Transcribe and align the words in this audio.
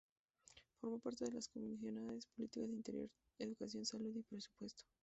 Formó 0.79 0.97
parte 0.97 1.25
de 1.25 1.31
las 1.33 1.47
comisiones 1.47 2.07
de 2.07 2.21
Política 2.35 2.65
Interior, 2.65 3.07
Educación, 3.37 3.85
Salud 3.85 4.15
y 4.17 4.23
Presupuesto. 4.23 4.83